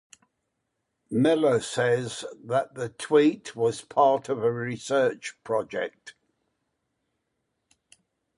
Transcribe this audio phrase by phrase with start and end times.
[1.11, 6.15] Miller says that the tweet was part of a research project.